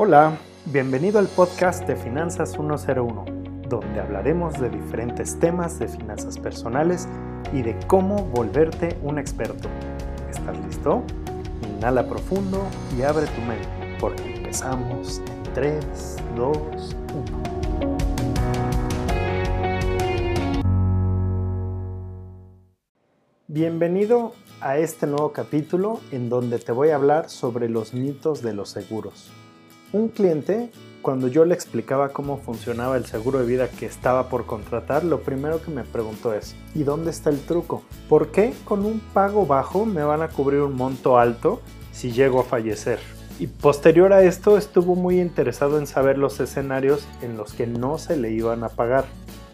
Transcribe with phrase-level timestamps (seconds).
[0.00, 3.24] Hola, bienvenido al podcast de Finanzas 101,
[3.68, 7.08] donde hablaremos de diferentes temas de finanzas personales
[7.52, 9.68] y de cómo volverte un experto.
[10.30, 11.02] ¿Estás listo?
[11.68, 12.62] Inhala profundo
[12.96, 15.84] y abre tu mente, porque empezamos en 3,
[16.36, 17.98] 2, 1.
[23.48, 28.52] Bienvenido a este nuevo capítulo en donde te voy a hablar sobre los mitos de
[28.52, 29.32] los seguros.
[29.90, 30.70] Un cliente,
[31.00, 35.20] cuando yo le explicaba cómo funcionaba el seguro de vida que estaba por contratar, lo
[35.20, 37.82] primero que me preguntó es, ¿y dónde está el truco?
[38.06, 42.40] ¿Por qué con un pago bajo me van a cubrir un monto alto si llego
[42.40, 42.98] a fallecer?
[43.38, 47.96] Y posterior a esto estuvo muy interesado en saber los escenarios en los que no
[47.96, 49.06] se le iban a pagar.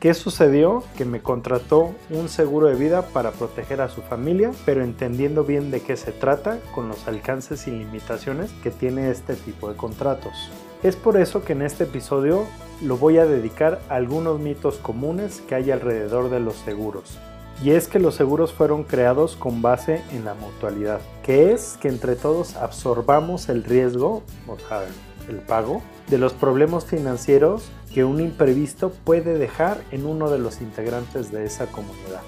[0.04, 0.84] ¿Qué sucedió?
[0.98, 5.70] Que me contrató un seguro de vida para proteger a su familia, pero entendiendo bien
[5.70, 10.50] de qué se trata con los alcances y limitaciones que tiene este tipo de contratos.
[10.82, 12.44] Es por eso que en este episodio
[12.82, 17.18] lo voy a dedicar a algunos mitos comunes que hay alrededor de los seguros.
[17.62, 21.88] Y es que los seguros fueron creados con base en la mutualidad, que es que
[21.88, 24.82] entre todos absorbamos el riesgo, o sea,
[25.28, 30.60] el pago, de los problemas financieros que un imprevisto puede dejar en uno de los
[30.60, 32.20] integrantes de esa comunidad.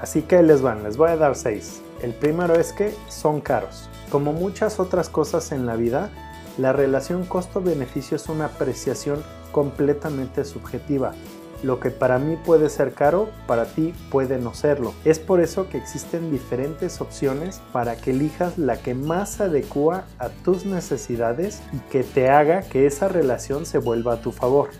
[0.00, 1.80] Así que les van, les voy a dar seis.
[2.02, 3.88] El primero es que son caros.
[4.10, 6.10] Como muchas otras cosas en la vida,
[6.58, 11.12] la relación costo-beneficio es una apreciación completamente subjetiva.
[11.62, 14.94] Lo que para mí puede ser caro, para ti puede no serlo.
[15.04, 20.28] Es por eso que existen diferentes opciones para que elijas la que más adecua a
[20.28, 24.70] tus necesidades y que te haga que esa relación se vuelva a tu favor.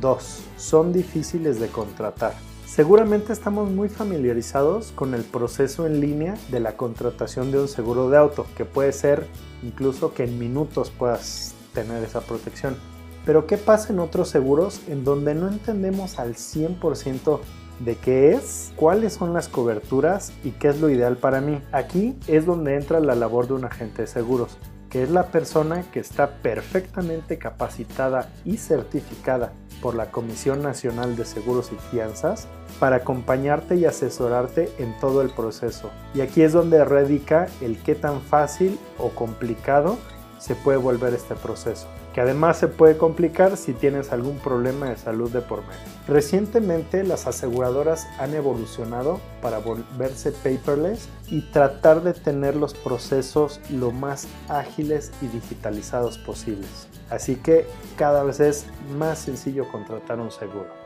[0.00, 0.42] 2.
[0.56, 2.32] Son difíciles de contratar.
[2.66, 8.08] Seguramente estamos muy familiarizados con el proceso en línea de la contratación de un seguro
[8.08, 9.26] de auto, que puede ser
[9.62, 12.76] incluso que en minutos puedas tener esa protección.
[13.24, 17.40] Pero ¿qué pasa en otros seguros en donde no entendemos al 100%
[17.80, 21.60] de qué es, cuáles son las coberturas y qué es lo ideal para mí?
[21.70, 24.58] Aquí es donde entra la labor de un agente de seguros,
[24.90, 31.24] que es la persona que está perfectamente capacitada y certificada por la Comisión Nacional de
[31.24, 32.48] Seguros y Fianzas
[32.80, 35.90] para acompañarte y asesorarte en todo el proceso.
[36.14, 39.96] Y aquí es donde radica el qué tan fácil o complicado
[40.38, 44.96] se puede volver este proceso que además se puede complicar si tienes algún problema de
[44.96, 45.80] salud de por medio.
[46.06, 53.90] Recientemente las aseguradoras han evolucionado para volverse paperless y tratar de tener los procesos lo
[53.90, 56.88] más ágiles y digitalizados posibles.
[57.10, 58.66] Así que cada vez es
[58.98, 60.82] más sencillo contratar un seguro.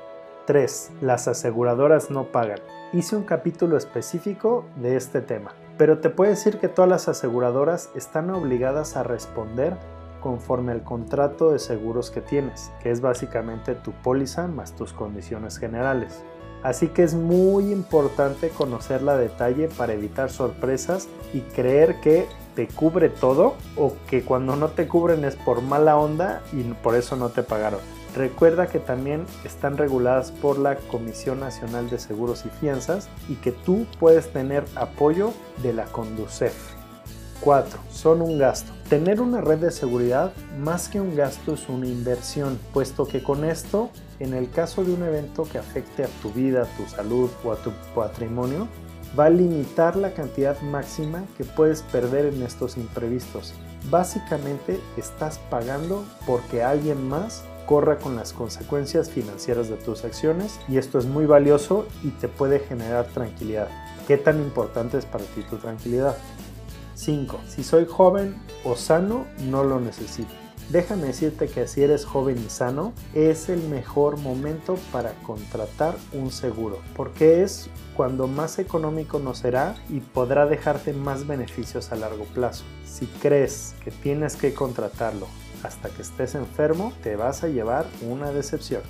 [0.47, 0.93] 3.
[1.01, 2.61] Las aseguradoras no pagan.
[2.93, 7.91] Hice un capítulo específico de este tema, pero te puedo decir que todas las aseguradoras
[7.97, 9.77] están obligadas a responder
[10.27, 15.57] conforme al contrato de seguros que tienes, que es básicamente tu póliza más tus condiciones
[15.57, 16.25] generales.
[16.65, 22.27] Así que es muy importante conocerla a detalle para evitar sorpresas y creer que
[22.57, 26.97] te cubre todo o que cuando no te cubren es por mala onda y por
[26.97, 27.79] eso no te pagaron.
[28.17, 33.53] Recuerda que también están reguladas por la Comisión Nacional de Seguros y Fianzas y que
[33.53, 35.31] tú puedes tener apoyo
[35.63, 36.75] de la Conducef.
[37.43, 37.79] 4.
[37.91, 38.76] Son un gasto.
[38.89, 43.45] Tener una red de seguridad más que un gasto es una inversión, puesto que con
[43.45, 47.51] esto, en el caso de un evento que afecte a tu vida, tu salud o
[47.51, 48.69] a tu patrimonio,
[49.19, 53.55] va a limitar la cantidad máxima que puedes perder en estos imprevistos.
[53.91, 60.79] Básicamente estás pagando porque alguien más corra con las consecuencias financieras de tus acciones y
[60.79, 63.67] esto es muy valioso y te puede generar tranquilidad.
[64.07, 66.17] ¿Qué tan importante es para ti tu tranquilidad?
[66.97, 67.41] 5.
[67.47, 68.34] Si soy joven
[68.65, 70.33] o sano, no lo necesito.
[70.71, 76.33] Déjame decirte que si eres joven y sano, es el mejor momento para contratar un
[76.33, 82.25] seguro, porque es cuando más económico nos será y podrá dejarte más beneficios a largo
[82.25, 82.65] plazo.
[82.84, 85.28] Si crees que tienes que contratarlo
[85.63, 88.83] hasta que estés enfermo, te vas a llevar una decepción.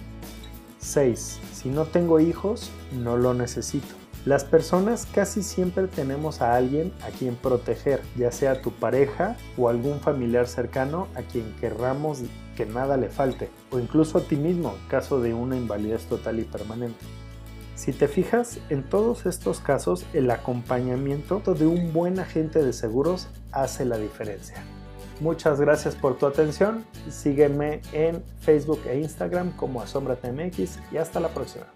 [0.79, 1.41] 6.
[1.53, 4.06] Si no tengo hijos, no lo necesito.
[4.27, 9.69] Las personas casi siempre tenemos a alguien a quien proteger, ya sea tu pareja o
[9.69, 12.23] algún familiar cercano a quien querramos
[12.57, 16.41] que nada le falte, o incluso a ti mismo en caso de una invalidez total
[16.41, 17.05] y permanente.
[17.77, 23.29] Si te fijas, en todos estos casos el acompañamiento de un buen agente de seguros
[23.53, 24.57] hace la diferencia.
[25.21, 31.29] Muchas gracias por tu atención, sígueme en Facebook e Instagram como AsombraTMX y hasta la
[31.29, 31.76] próxima.